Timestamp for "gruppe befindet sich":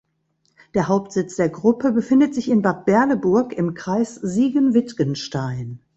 1.49-2.49